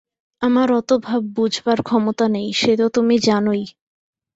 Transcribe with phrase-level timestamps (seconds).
[0.41, 3.63] আমার অত ভাব বুঝবার ক্ষমতা নেই, সে তো তুমি জানই।